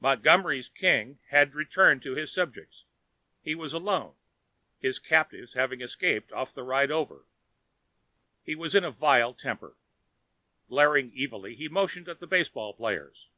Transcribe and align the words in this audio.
Montgomery's 0.00 0.70
king 0.70 1.18
had 1.28 1.54
returned 1.54 2.00
to 2.00 2.14
his 2.14 2.32
subjects. 2.32 2.86
He 3.42 3.54
was 3.54 3.74
alone 3.74 4.14
his 4.78 4.98
captives 4.98 5.52
having 5.52 5.82
escaped 5.82 6.32
off 6.32 6.54
the 6.54 6.62
ride 6.62 6.90
over 6.90 7.16
and 7.16 7.24
he 8.42 8.54
was 8.54 8.74
in 8.74 8.90
vile 8.90 9.34
temper. 9.34 9.76
Glaring 10.66 11.12
evilly, 11.14 11.54
he 11.56 11.68
motioned 11.68 12.08
at 12.08 12.20
the 12.20 12.26
baseball 12.26 12.72
players. 12.72 13.28